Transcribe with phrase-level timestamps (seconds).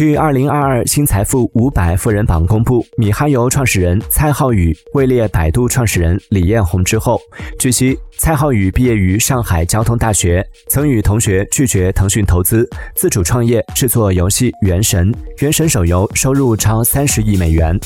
[0.00, 7.20] 据二零二二新财富五百富人榜公布米哈游创始人蔡浩宇位列百度创始人李彦宏之后
[7.58, 17.78] 据悉蔡浩宇毕业于上海交通大学曾与同学拒绝腾讯投资自主创业制作游戏原神原神手游收入超三十亿美元。